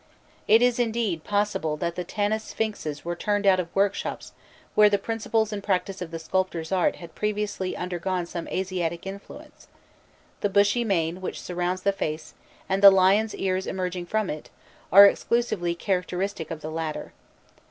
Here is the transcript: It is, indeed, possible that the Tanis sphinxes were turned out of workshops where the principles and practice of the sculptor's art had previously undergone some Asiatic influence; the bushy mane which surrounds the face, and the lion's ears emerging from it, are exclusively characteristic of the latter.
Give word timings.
It 0.47 0.63
is, 0.63 0.79
indeed, 0.79 1.23
possible 1.23 1.77
that 1.77 1.93
the 1.93 2.03
Tanis 2.03 2.43
sphinxes 2.45 3.05
were 3.05 3.15
turned 3.15 3.45
out 3.45 3.59
of 3.59 3.67
workshops 3.75 4.33
where 4.73 4.89
the 4.89 4.97
principles 4.97 5.53
and 5.53 5.61
practice 5.63 6.01
of 6.01 6.09
the 6.09 6.17
sculptor's 6.17 6.71
art 6.71 6.95
had 6.95 7.13
previously 7.13 7.77
undergone 7.77 8.25
some 8.25 8.47
Asiatic 8.47 9.05
influence; 9.05 9.67
the 10.39 10.49
bushy 10.49 10.83
mane 10.83 11.21
which 11.21 11.39
surrounds 11.39 11.83
the 11.83 11.91
face, 11.93 12.33
and 12.67 12.81
the 12.81 12.89
lion's 12.89 13.35
ears 13.35 13.67
emerging 13.67 14.07
from 14.07 14.31
it, 14.31 14.49
are 14.91 15.05
exclusively 15.05 15.75
characteristic 15.75 16.49
of 16.49 16.61
the 16.61 16.71
latter. 16.71 17.13